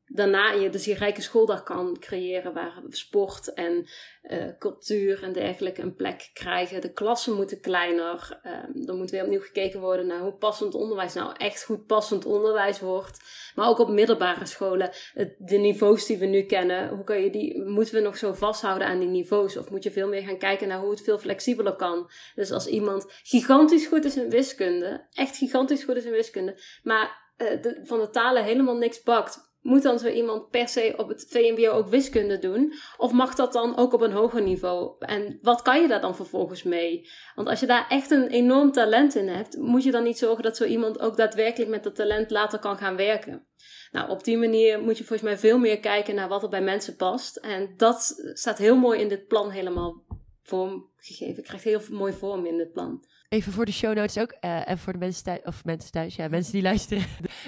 [0.06, 3.88] daarna je dus die rijke schooldag kan creëren waar sport en
[4.24, 6.82] uh, cultuur en dergelijke een plek krijgen.
[6.82, 8.39] De klassen moeten kleiner.
[8.46, 12.26] Um, er moet weer opnieuw gekeken worden naar hoe passend onderwijs nou echt goed passend
[12.26, 13.20] onderwijs wordt.
[13.56, 14.92] Maar ook op middelbare scholen,
[15.38, 18.88] de niveaus die we nu kennen, hoe kan je die, moeten we nog zo vasthouden
[18.88, 19.58] aan die niveaus?
[19.58, 22.10] Of moet je veel meer gaan kijken naar hoe het veel flexibeler kan?
[22.36, 27.22] Dus als iemand gigantisch goed is in wiskunde, echt gigantisch goed is in wiskunde, maar
[27.38, 31.26] de, van de talen helemaal niks bakt moet dan zo iemand per se op het
[31.30, 32.73] VMBO ook wiskunde doen?
[32.97, 34.95] Of mag dat dan ook op een hoger niveau?
[34.99, 37.10] En wat kan je daar dan vervolgens mee?
[37.36, 40.43] Want als je daar echt een enorm talent in hebt, moet je dan niet zorgen
[40.43, 43.45] dat zo iemand ook daadwerkelijk met dat talent later kan gaan werken?
[43.91, 46.62] Nou, op die manier moet je volgens mij veel meer kijken naar wat er bij
[46.62, 47.36] mensen past.
[47.36, 50.04] En dat staat heel mooi in dit plan helemaal
[50.41, 51.43] vormgegeven.
[51.43, 53.04] Krijgt heel mooi vorm in dit plan.
[53.34, 54.36] Even voor de show notes ook.
[54.41, 57.04] Uh, en voor de mensen thuis, of mensen thuis, ja, mensen die luisteren.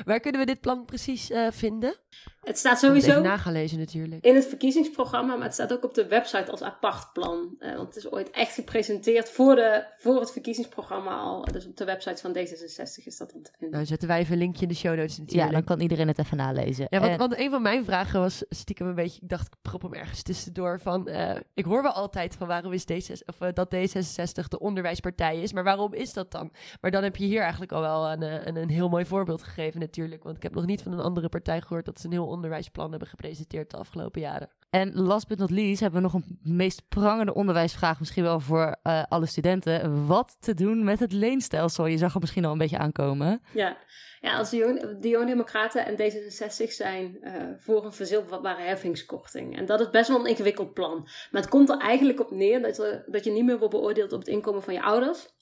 [0.06, 1.96] Waar kunnen we dit plan precies uh, vinden?
[2.42, 4.26] Het staat sowieso nagelezen natuurlijk.
[4.26, 7.56] in het verkiezingsprogramma, maar het staat ook op de website als apart plan.
[7.60, 11.46] Uh, want het is ooit echt gepresenteerd voor, de, voor het verkiezingsprogramma al.
[11.52, 13.76] Dus op de website van D66 is dat dan te vinden.
[13.76, 15.48] Nou, zetten wij even een linkje in de show notes natuurlijk.
[15.48, 16.88] Ja, dan kan iedereen het even nalezen.
[16.90, 19.82] Ja, want, want een van mijn vragen was stiekem een beetje, ik dacht, ik prop
[19.82, 21.10] hem ergens tussendoor van,
[21.54, 25.64] ik hoor wel altijd van waarom is D66, of, dat D66 de onderwijspartij is, maar
[25.64, 26.52] waarom is dat dan?
[26.82, 29.80] Maar dan heb je hier eigenlijk al wel een, een, een heel mooi voorbeeld gegeven
[29.80, 32.28] natuurlijk, want ik heb nog niet van een andere partij gehoord dat ze een heel
[32.28, 34.50] onderwijsplan hebben gepresenteerd de afgelopen jaren.
[34.70, 38.76] En last but not least hebben we nog een meest prangende onderwijsvraag, misschien wel voor
[38.84, 40.08] uh, alle studenten.
[40.08, 41.86] Wat te doen met het leenstelsel?
[41.86, 43.42] Je zag het misschien al een beetje aankomen.
[43.54, 43.78] Ja,
[44.22, 44.58] ja als de
[45.00, 49.58] Jonge Democraten en D66 zijn uh, voor een verzilverbare heffingskorting.
[49.58, 51.02] En dat is best wel een ingewikkeld plan.
[51.32, 54.14] Maar het komt er eigenlijk op neer dat, er, dat je niet meer wordt beoordeeld
[54.14, 55.35] op het inkomen van je ouders,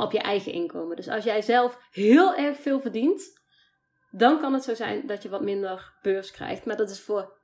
[0.00, 0.96] op je eigen inkomen.
[0.96, 3.40] Dus als jij zelf heel erg veel verdient,
[4.10, 6.64] dan kan het zo zijn dat je wat minder beurs krijgt.
[6.64, 7.37] Maar dat is voor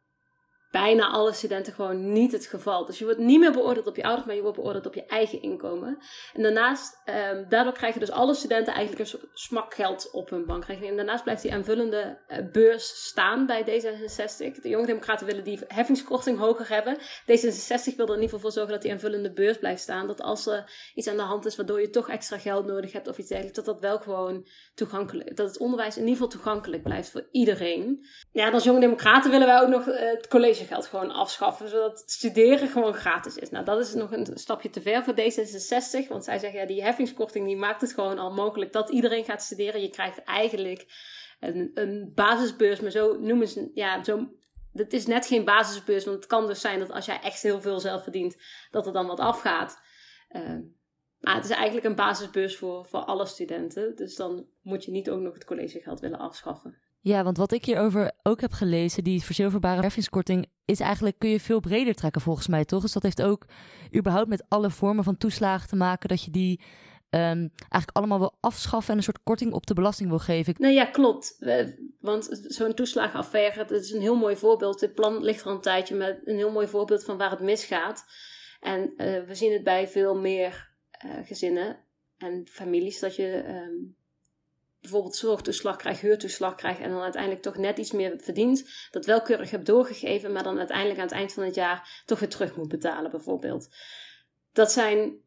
[0.75, 2.85] bijna alle studenten gewoon niet het geval.
[2.85, 5.07] Dus je wordt niet meer beoordeeld op je ouders, maar je wordt beoordeeld op je
[5.07, 5.99] eigen inkomen.
[6.35, 10.91] En daarnaast, um, daardoor krijgen dus alle studenten eigenlijk een smakgeld op hun bankrekening.
[10.91, 14.61] En daarnaast blijft die aanvullende uh, beurs staan bij D66.
[14.63, 16.99] De Jonge Democraten willen die heffingskorting hoger hebben.
[16.99, 20.07] D66 wil er in ieder geval voor zorgen dat die aanvullende beurs blijft staan.
[20.07, 23.09] Dat als er iets aan de hand is waardoor je toch extra geld nodig hebt
[23.09, 26.83] of iets dergelijks, dat dat wel gewoon toegankelijk, dat het onderwijs in ieder geval toegankelijk
[26.83, 28.07] blijft voor iedereen.
[28.33, 32.03] Ja, als Jonge Democraten willen wij ook nog uh, het college geld gewoon afschaffen, zodat
[32.07, 33.50] studeren gewoon gratis is.
[33.50, 36.83] Nou, dat is nog een stapje te ver voor D66, want zij zeggen ja, die
[36.83, 39.81] heffingskorting die maakt het gewoon al mogelijk dat iedereen gaat studeren.
[39.81, 40.87] Je krijgt eigenlijk
[41.40, 44.29] een, een basisbeurs, maar zo noemen ze, ja, zo,
[44.72, 47.61] het is net geen basisbeurs, want het kan dus zijn dat als jij echt heel
[47.61, 48.37] veel zelf verdient,
[48.70, 49.81] dat er dan wat afgaat.
[50.31, 50.59] Uh,
[51.24, 53.96] maar het is eigenlijk een basisbeurs voor, voor alle studenten.
[53.96, 56.83] Dus dan moet je niet ook nog het collegegeld willen afschaffen.
[57.05, 61.40] Ja, want wat ik hierover ook heb gelezen, die verzilverbare heffingskorting, is eigenlijk, kun je
[61.40, 62.83] veel breder trekken volgens mij, toch?
[62.83, 63.47] Dus dat heeft ook
[63.97, 66.61] überhaupt met alle vormen van toeslagen te maken, dat je die
[67.11, 70.55] um, eigenlijk allemaal wil afschaffen en een soort korting op de belasting wil geven.
[70.59, 71.38] Nee, ja, klopt.
[72.01, 74.81] Want zo'n toeslagenaffaire, dat is een heel mooi voorbeeld.
[74.81, 78.05] Het plan ligt er een tijdje met een heel mooi voorbeeld van waar het misgaat.
[78.61, 80.71] En uh, we zien het bij veel meer
[81.05, 81.79] uh, gezinnen
[82.19, 83.97] en families dat je um,
[84.85, 89.23] bijvoorbeeld zorgtoeslag krijgt, huurtoeslag krijgt en dan uiteindelijk toch net iets meer verdient, dat wel
[89.23, 92.57] keurig hebt doorgegeven, maar dan uiteindelijk aan het eind van het jaar toch weer terug
[92.57, 93.68] moet betalen, bijvoorbeeld.
[94.53, 95.23] Dat zijn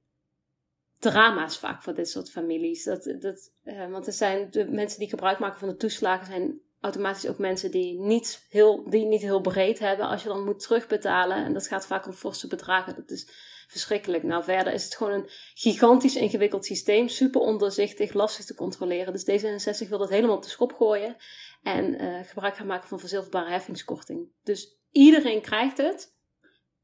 [1.00, 2.84] drama's vaak voor dit soort families.
[2.84, 6.60] Dat, dat, uh, want er zijn de mensen die gebruik maken van de toeslagen zijn
[6.80, 10.60] automatisch ook mensen die niet heel, die niet heel breed hebben als je dan moet
[10.60, 11.38] terugbetalen.
[11.38, 12.96] En dat gaat vaak om forse bedragen.
[12.96, 13.28] Dat is
[13.68, 14.24] verschrikkelijk.
[14.24, 17.08] Nou, verder is het gewoon een gigantisch ingewikkeld systeem.
[17.08, 19.14] Super onderzichtig, lastig te controleren.
[19.14, 21.16] Dus D66 wil dat helemaal op de schop gooien.
[21.64, 24.32] En uh, gebruik gaan maken van verzilverbare heffingskorting.
[24.44, 26.16] Dus iedereen krijgt het.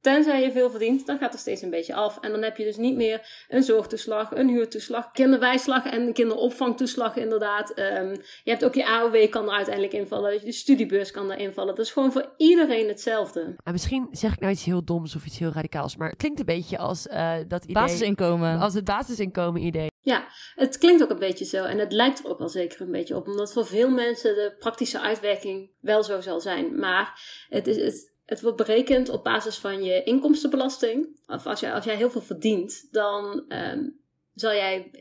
[0.04, 2.18] Tenzij je veel verdient, dan gaat er steeds een beetje af.
[2.22, 7.80] En dan heb je dus niet meer een zorgtoeslag, een huurtoeslag, kinderwijslag en kinderopvangtoeslag inderdaad.
[7.80, 8.12] Um,
[8.44, 11.76] je hebt ook je AOW kan er uiteindelijk invallen, je studiebeurs kan er invallen.
[11.76, 13.56] Dat is gewoon voor iedereen hetzelfde.
[13.64, 16.40] En misschien zeg ik nou iets heel doms of iets heel radicaals, maar het klinkt
[16.40, 17.74] een beetje als uh, dat idee...
[17.74, 18.60] Basisinkomen.
[18.60, 19.92] Als het basisinkomen idee.
[20.00, 22.92] Ja, het klinkt ook een beetje zo en het lijkt er ook wel zeker een
[22.92, 26.80] beetje op, omdat voor veel mensen de praktische uitwerking wel zo zal zijn.
[26.80, 31.20] Maar het is, het, het wordt berekend op basis van je inkomstenbelasting.
[31.28, 34.00] Of als, jij, als jij heel veel verdient, dan um,
[34.34, 34.92] zal jij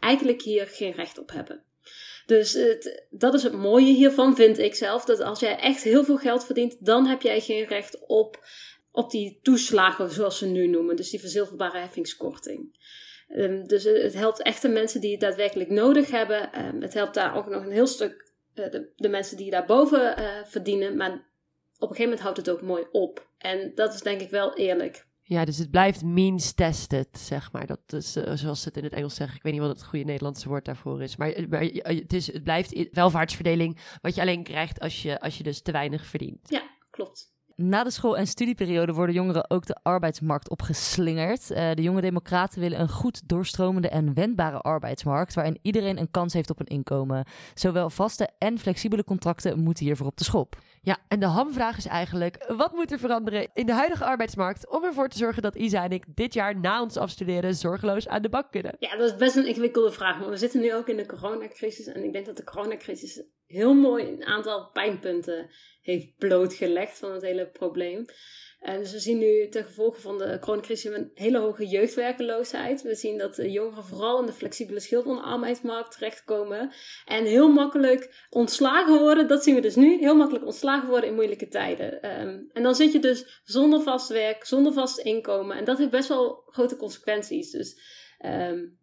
[0.00, 1.64] eigenlijk hier geen recht op hebben.
[2.26, 5.04] Dus het, dat is het mooie hiervan, vind ik zelf.
[5.04, 8.46] Dat als jij echt heel veel geld verdient, dan heb jij geen recht op,
[8.90, 10.96] op die toeslagen, zoals ze nu noemen.
[10.96, 12.78] Dus die verzilverbare heffingskorting.
[13.36, 16.66] Um, dus het helpt echt de mensen die het daadwerkelijk nodig hebben.
[16.66, 20.20] Um, het helpt daar ook nog een heel stuk uh, de, de, mensen die daarboven
[20.20, 20.96] uh, verdienen.
[20.96, 21.29] Maar
[21.80, 23.28] op een gegeven moment houdt het ook mooi op.
[23.38, 25.08] En dat is denk ik wel eerlijk.
[25.22, 27.66] Ja, dus het blijft means tested, zeg maar.
[27.66, 29.36] Dat is uh, zoals ze het in het Engels zeggen.
[29.36, 31.16] Ik weet niet wat het goede Nederlandse woord daarvoor is.
[31.16, 35.42] Maar, maar het, is, het blijft welvaartsverdeling wat je alleen krijgt als je, als je
[35.42, 36.48] dus te weinig verdient.
[36.48, 37.32] Ja, klopt.
[37.56, 41.50] Na de school- en studieperiode worden jongeren ook de arbeidsmarkt opgeslingerd.
[41.50, 45.34] Uh, de jonge democraten willen een goed doorstromende en wendbare arbeidsmarkt...
[45.34, 47.26] waarin iedereen een kans heeft op een inkomen.
[47.54, 50.58] Zowel vaste en flexibele contracten moeten hiervoor op de schop.
[50.82, 54.84] Ja, en de hamvraag is eigenlijk: wat moet er veranderen in de huidige arbeidsmarkt om
[54.84, 58.28] ervoor te zorgen dat Isa en ik dit jaar na ons afstuderen zorgeloos aan de
[58.28, 58.76] bak kunnen?
[58.78, 61.86] Ja, dat is best een ingewikkelde vraag, maar we zitten nu ook in de coronacrisis
[61.86, 65.50] en ik denk dat de coronacrisis heel mooi een aantal pijnpunten
[65.82, 68.04] heeft blootgelegd van het hele probleem.
[68.60, 72.82] En dus we zien nu ten gevolge van de coronacrisis een hele hoge jeugdwerkeloosheid.
[72.82, 76.72] We zien dat jongeren vooral in de flexibele schil van arbeidsmarkt terechtkomen.
[77.04, 81.14] En heel makkelijk ontslagen worden, dat zien we dus nu, heel makkelijk ontslagen worden in
[81.14, 82.20] moeilijke tijden.
[82.20, 85.56] Um, en dan zit je dus zonder vast werk, zonder vast inkomen.
[85.56, 87.50] En dat heeft best wel grote consequenties.
[87.50, 87.80] Dus
[88.26, 88.78] um,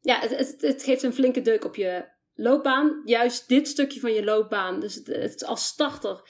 [0.00, 3.02] ja, het, het, het geeft een flinke deuk op je loopbaan.
[3.04, 6.22] Juist dit stukje van je loopbaan, dus het als starter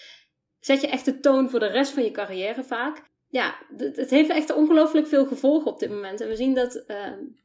[0.64, 3.10] zet je echt de toon voor de rest van je carrière vaak.
[3.28, 6.20] Ja, het heeft echt ongelooflijk veel gevolgen op dit moment.
[6.20, 6.96] En we zien dat, uh,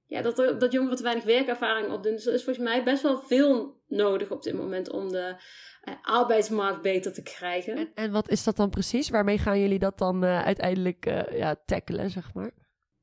[0.06, 2.12] ja, dat, er, dat jongeren te weinig werkervaring opdoen.
[2.12, 5.36] Dus er is volgens mij best wel veel nodig op dit moment om de
[5.84, 7.76] uh, arbeidsmarkt beter te krijgen.
[7.76, 9.10] En, en, wat is dat dan precies?
[9.10, 12.52] Waarmee gaan jullie dat dan uh, uiteindelijk ja, tackelen, zeg maar?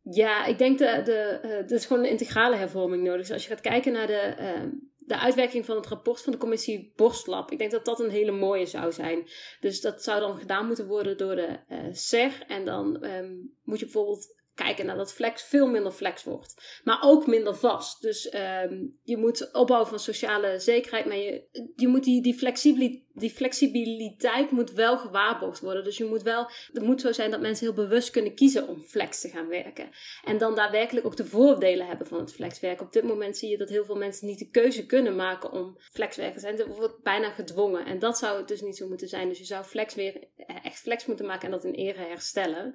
[0.01, 3.21] Ja, ik denk dat de, de, er is gewoon een integrale hervorming nodig.
[3.21, 4.69] Dus als je gaat kijken naar de ehm,
[5.07, 7.51] de uitwerking van het rapport van de commissie Borstlab.
[7.51, 9.29] Ik denk dat dat een hele mooie zou zijn.
[9.61, 12.45] Dus dat zou dan gedaan moeten worden door de uh, SER.
[12.47, 16.81] En dan um, moet je bijvoorbeeld kijken naar dat flex veel minder flex wordt.
[16.85, 18.03] Maar ook minder vast.
[18.03, 21.07] Dus um, je moet opbouwen van sociale zekerheid.
[21.07, 21.43] Maar je,
[21.77, 25.85] je moet die, die, die flexibiliteit moet wel gewaarborgd worden.
[25.85, 28.83] Dus je moet wel, het moet zo zijn dat mensen heel bewust kunnen kiezen om
[28.83, 29.89] flex te gaan werken.
[30.25, 32.87] En dan daadwerkelijk ook de voordelen hebben van het flexwerken.
[32.87, 35.79] Op dit moment zie je dat heel veel mensen niet de keuze kunnen maken om
[35.79, 36.73] flexwerken te zijn.
[36.75, 37.87] Wordt bijna gedwongen.
[37.87, 39.29] En dat zou het dus niet zo moeten zijn.
[39.29, 40.29] Dus je zou flex weer
[40.63, 42.75] echt flex moeten maken en dat in ere herstellen.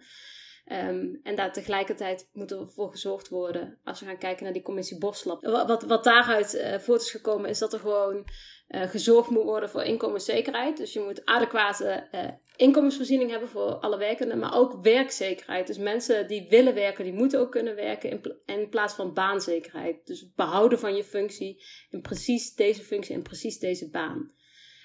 [0.71, 4.62] Um, en daar tegelijkertijd moet er voor gezorgd worden, als we gaan kijken naar die
[4.62, 5.43] commissie Boslab.
[5.43, 8.27] Wat, wat daaruit uh, voort is gekomen, is dat er gewoon
[8.67, 10.77] uh, gezorgd moet worden voor inkomenszekerheid.
[10.77, 15.67] Dus je moet adequate uh, inkomensvoorziening hebben voor alle werkenden, maar ook werkzekerheid.
[15.67, 20.05] Dus mensen die willen werken, die moeten ook kunnen werken in, in plaats van baanzekerheid.
[20.05, 24.32] Dus behouden van je functie in precies deze functie en precies deze baan.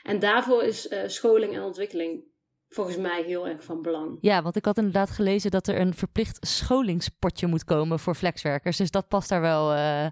[0.02, 2.32] En daarvoor is scholing en ontwikkeling
[2.74, 4.18] volgens mij heel erg van belang.
[4.20, 8.76] Ja, want ik had inderdaad gelezen dat er een verplicht scholingspotje moet komen voor flexwerkers.
[8.76, 10.06] Dus dat past daar wel, uh,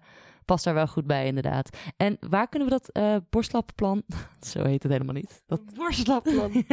[0.45, 1.77] past daar wel goed bij, inderdaad.
[1.97, 4.03] En waar kunnen we dat uh, borstlappenplan,
[4.53, 5.43] zo heet het helemaal niet.
[5.47, 6.65] Dat borstlappenplan.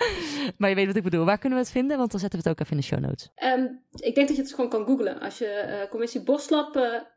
[0.58, 1.24] maar je weet wat ik bedoel.
[1.24, 1.98] Waar kunnen we het vinden?
[1.98, 3.30] Want dan zetten we het ook even in de show notes.
[3.58, 5.20] Um, ik denk dat je het gewoon kan googlen.
[5.20, 6.74] Als je uh, commissie borstlap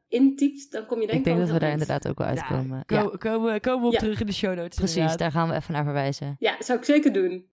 [0.09, 2.83] intypt, dan kom je denk ik denk dat we daar inderdaad ook wel uitkomen.
[2.85, 3.09] Ja, ja.
[3.17, 4.77] Komen, komen we op terug in de show notes.
[4.77, 5.19] Precies, inderdaad.
[5.19, 6.35] daar gaan we even naar verwijzen.
[6.39, 7.47] Ja, dat zou ik zeker doen.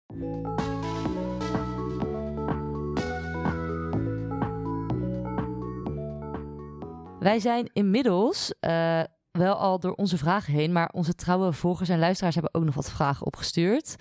[7.19, 11.99] Wij zijn inmiddels uh, wel al door onze vragen heen, maar onze trouwe volgers en
[11.99, 13.95] luisteraars hebben ook nog wat vragen opgestuurd.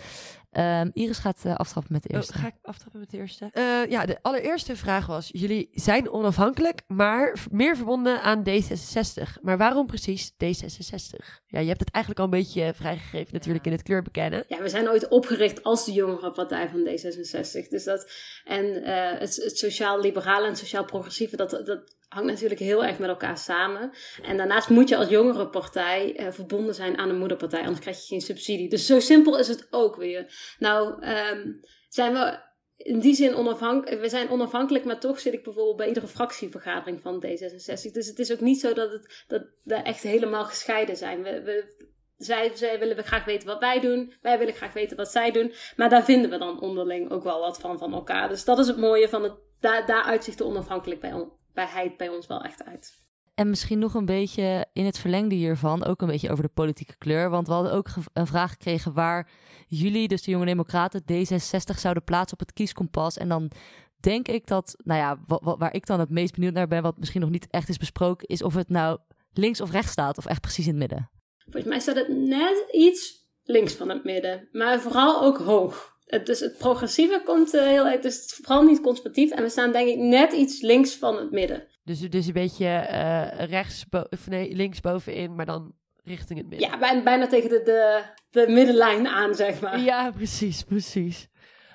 [0.58, 2.32] Um, Iris gaat uh, aftrappen met de eerste.
[2.32, 3.50] Oh, ga ik aftrappen met de eerste?
[3.52, 9.40] Uh, ja, de allereerste vraag was: jullie zijn onafhankelijk, maar meer verbonden aan D66.
[9.40, 11.42] Maar waarom precies D66?
[11.46, 14.44] Ja, je hebt het eigenlijk al een beetje vrijgegeven natuurlijk in het kleur bekennen.
[14.48, 17.68] Ja, we zijn ooit opgericht als de jongere partij van D66.
[17.68, 18.10] Dus dat,
[18.44, 23.38] en uh, het, het sociaal-liberale en sociaal-progressieve, dat, dat hangt natuurlijk heel erg met elkaar
[23.38, 23.90] samen.
[24.22, 28.00] En daarnaast moet je als jongere partij uh, verbonden zijn aan een moederpartij, anders krijg
[28.00, 28.68] je geen subsidie.
[28.68, 30.54] Dus zo simpel is het ook weer.
[30.58, 34.00] Nou, um, zijn we in die zin onafhankelijk.
[34.00, 37.92] We zijn onafhankelijk, maar toch zit ik bijvoorbeeld bij iedere fractievergadering van D66.
[37.92, 41.22] Dus het is ook niet zo dat, het, dat we echt helemaal gescheiden zijn.
[41.22, 44.12] We, we, zij, willen graag weten wat wij doen.
[44.20, 45.52] Wij willen graag weten wat zij doen.
[45.76, 48.28] Maar daar vinden we dan onderling ook wel wat van van elkaar.
[48.28, 49.32] Dus dat is het mooie van het.
[49.60, 51.12] Daar, daar uitzicht de onafhankelijk bij,
[51.54, 53.00] bijheid bij ons wel echt uit.
[53.34, 56.96] En misschien nog een beetje in het verlengde hiervan, ook een beetje over de politieke
[56.98, 57.30] kleur.
[57.30, 59.30] Want we hadden ook een vraag gekregen waar
[59.66, 63.16] jullie, dus de Jonge Democraten, D66 zouden plaatsen op het kieskompas.
[63.16, 63.50] En dan
[64.00, 67.20] denk ik dat, nou ja, waar ik dan het meest benieuwd naar ben, wat misschien
[67.20, 68.98] nog niet echt is besproken, is of het nou
[69.32, 71.10] links of rechts staat, of echt precies in het midden.
[71.38, 75.91] Volgens mij staat het net iets links van het midden, maar vooral ook hoog.
[76.12, 79.30] Het, dus het progressieve komt uh, heel erg, dus vooral niet conservatief.
[79.30, 81.66] En we staan denk ik net iets links van het midden.
[81.84, 86.68] Dus, dus een beetje uh, rechts, of nee, links bovenin, maar dan richting het midden.
[86.68, 89.80] Ja, bijna, bijna tegen de, de, de middenlijn aan, zeg maar.
[89.80, 91.28] Ja, precies, precies.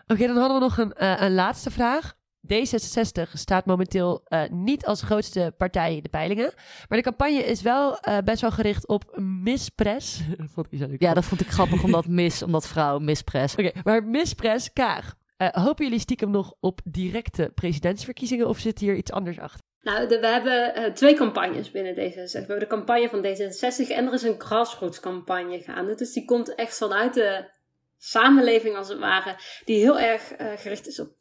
[0.08, 2.16] Oké, dan hadden we nog een, uh, een laatste vraag.
[2.54, 6.54] D66 staat momenteel uh, niet als grootste partij in de peilingen.
[6.88, 10.22] Maar de campagne is wel uh, best wel gericht op mispres.
[10.54, 13.52] vond ik ja, dat vond ik grappig omdat mis, omdat vrouw mispres.
[13.52, 15.16] Oké, okay, maar mispres, Kaag.
[15.38, 19.66] Uh, hopen jullie stiekem nog op directe presidentsverkiezingen of zit hier iets anders achter?
[19.82, 22.32] Nou, de, we hebben uh, twee campagnes binnen D66.
[22.32, 25.96] We hebben de campagne van D66 en er is een grassroots campagne gaande.
[25.96, 27.50] Dus die komt echt vanuit de
[27.98, 31.17] samenleving als het ware, die heel erg uh, gericht is op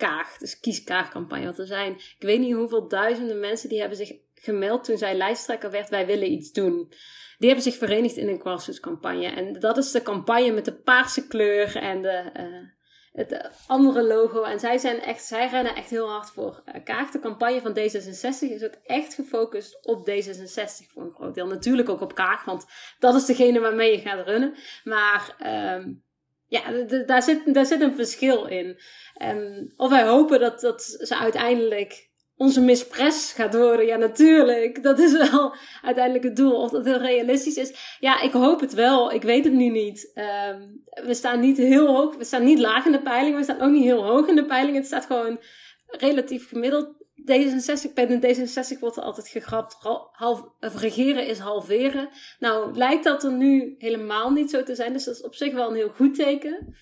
[0.00, 0.38] Kaag.
[0.38, 1.44] Dus kies Kaag-campagne.
[1.44, 5.14] Want er zijn, ik weet niet hoeveel duizenden mensen die hebben zich gemeld toen zij
[5.14, 6.92] lijsttrekker werd, wij willen iets doen.
[7.38, 9.26] Die hebben zich verenigd in een grassroots campagne.
[9.26, 12.30] En dat is de campagne met de paarse kleur en de...
[12.36, 12.68] Uh,
[13.12, 14.42] het andere logo.
[14.42, 17.10] En zij, zijn echt, zij rennen echt heel hard voor uh, Kaag.
[17.10, 21.46] De campagne van D66 is ook echt gefocust op D66 voor een groot deel.
[21.46, 22.66] Natuurlijk ook op Kaag, want
[22.98, 24.54] dat is degene waarmee je gaat runnen.
[24.84, 25.36] Maar
[25.76, 26.04] um,
[26.50, 26.72] ja,
[27.06, 28.78] daar zit, daar zit een verschil in.
[29.22, 33.86] Um, of wij hopen dat, dat ze uiteindelijk onze mispres gaat worden.
[33.86, 34.82] Ja, natuurlijk.
[34.82, 36.62] Dat is wel uiteindelijk het doel.
[36.62, 37.96] Of dat heel realistisch is.
[37.98, 39.12] Ja, ik hoop het wel.
[39.12, 40.12] Ik weet het nu niet.
[40.14, 42.16] Um, we staan niet heel hoog.
[42.16, 43.36] We staan niet laag in de peiling.
[43.36, 44.76] We staan ook niet heel hoog in de peiling.
[44.76, 45.40] Het staat gewoon
[45.86, 46.94] relatief gemiddeld.
[47.30, 49.76] D66, bij de D66 wordt er altijd gegrapt.
[50.12, 52.08] Half, regeren is halveren.
[52.38, 54.92] Nou, lijkt dat er nu helemaal niet zo te zijn.
[54.92, 56.74] Dus dat is op zich wel een heel goed teken.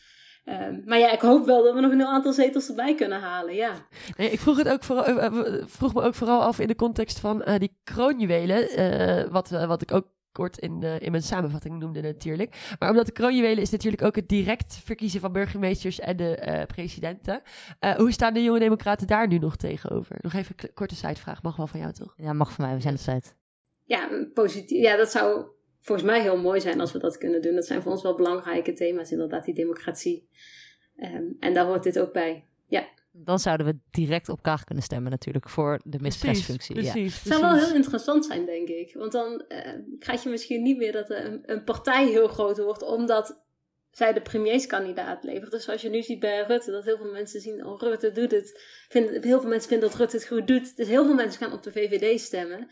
[0.44, 3.20] Um, maar ja, ik hoop wel dat we nog een heel aantal zetels erbij kunnen
[3.20, 3.72] halen, ja.
[4.16, 7.18] Nee, ik vroeg, het ook vooral, uh, vroeg me ook vooral af in de context
[7.18, 9.30] van uh, die kroonjuwelen.
[9.30, 10.06] Wat, wat ik ook
[10.38, 12.74] kort in, in mijn samenvatting noemde natuurlijk.
[12.79, 17.42] Maar omdat de kroonjuwelen is natuurlijk ook het direct verkiezen van burgemeesters en de presidenten.
[17.96, 20.16] hoe staan de jonge democraten daar nu nog tegenover?
[20.20, 22.14] Nog even een korte zijvraag, mag wel van jou toch?
[22.16, 23.37] Ja, mag van mij, we zijn de tijd.
[23.85, 24.83] Ja, positief.
[24.83, 25.46] Ja, dat zou
[25.81, 27.55] volgens mij heel mooi zijn als we dat kunnen doen.
[27.55, 30.29] Dat zijn voor ons wel belangrijke thema's, inderdaad, die democratie.
[30.96, 32.46] Um, en daar hoort dit ook bij.
[32.66, 32.88] Ja.
[33.11, 36.75] Dan zouden we direct op Kaag kunnen stemmen natuurlijk voor de mispresfunctie.
[36.75, 37.31] Precies, ja.
[37.31, 38.94] Het zou wel heel interessant zijn, denk ik.
[38.94, 39.59] Want dan uh,
[39.99, 43.47] krijg je misschien niet meer dat een, een partij heel groot wordt, omdat
[43.90, 45.51] zij de premierskandidaat levert.
[45.51, 48.31] Dus zoals je nu ziet bij Rutte, dat heel veel mensen zien, oh Rutte doet
[48.31, 48.61] het.
[48.88, 50.77] Vind, heel veel mensen vinden dat Rutte het goed doet.
[50.77, 52.68] Dus heel veel mensen gaan op de VVD stemmen.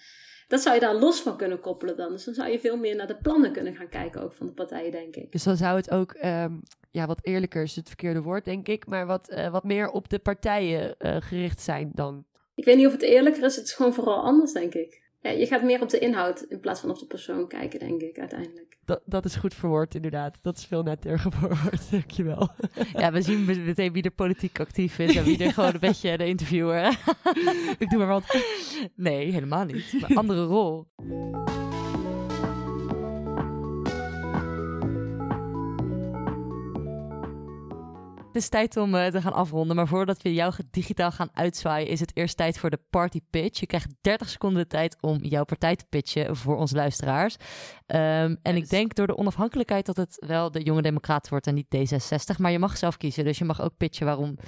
[0.48, 2.12] Dat zou je daar los van kunnen koppelen dan.
[2.12, 4.52] Dus dan zou je veel meer naar de plannen kunnen gaan kijken ook van de
[4.52, 5.32] partijen, denk ik.
[5.32, 6.62] Dus dan zou het ook, um,
[6.96, 10.08] ja, wat eerlijker is het verkeerde woord, denk ik, maar wat, uh, wat meer op
[10.08, 12.24] de partijen uh, gericht zijn dan.
[12.54, 15.02] Ik weet niet of het eerlijker is, het is gewoon vooral anders, denk ik.
[15.20, 18.00] Ja, je gaat meer op de inhoud in plaats van op de persoon kijken, denk
[18.00, 18.76] ik, uiteindelijk.
[18.84, 20.38] Dat, dat is goed verwoord, inderdaad.
[20.42, 22.48] Dat is veel netter verwoord, dankjewel.
[22.92, 26.18] Ja, we zien meteen wie er politiek actief is en wie er gewoon een beetje
[26.18, 26.98] de interviewer.
[27.78, 28.36] Ik doe maar wat.
[28.94, 29.96] Nee, helemaal niet.
[30.00, 30.86] Een andere rol.
[38.36, 39.76] Het is tijd om uh, te gaan afronden.
[39.76, 43.60] Maar voordat we jou digitaal gaan uitzwaaien, is het eerst tijd voor de party pitch.
[43.60, 47.34] Je krijgt 30 seconden de tijd om jouw partij te pitchen voor onze luisteraars.
[47.86, 51.54] Um, en ik denk door de onafhankelijkheid dat het wel de Jonge Democraten wordt en
[51.54, 52.36] niet D66.
[52.38, 53.24] Maar je mag zelf kiezen.
[53.24, 54.38] Dus je mag ook pitchen waarom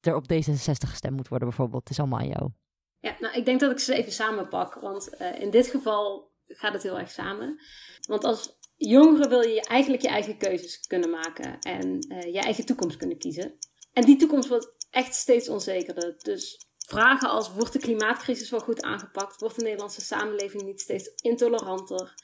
[0.00, 1.82] er op D66 gestemd moet worden, bijvoorbeeld.
[1.82, 2.50] Het is allemaal aan jou.
[2.98, 4.74] Ja, nou, ik denk dat ik ze even samenpak.
[4.74, 7.60] Want uh, in dit geval gaat het heel erg samen.
[8.06, 12.66] Want als jongeren wil je eigenlijk je eigen keuzes kunnen maken en uh, je eigen
[12.66, 13.58] toekomst kunnen kiezen.
[13.92, 16.14] En die toekomst wordt echt steeds onzekerder.
[16.22, 19.40] Dus vragen als: wordt de klimaatcrisis wel goed aangepakt?
[19.40, 22.14] Wordt de Nederlandse samenleving niet steeds intoleranter?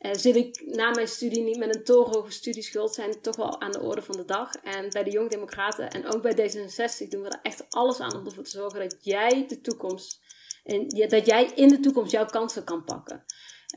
[0.00, 2.94] Uh, zit ik na mijn studie niet met een torenhoge studieschuld?
[2.94, 4.54] Zijn toch wel aan de orde van de dag.
[4.54, 8.16] En bij de Jong Democraten en ook bij D66 doen we er echt alles aan
[8.16, 10.20] om ervoor te zorgen dat jij de toekomst.
[10.64, 13.24] En dat jij in de toekomst jouw kansen kan pakken.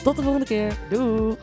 [0.02, 0.76] Tot de volgende keer.
[0.90, 1.36] Doeg!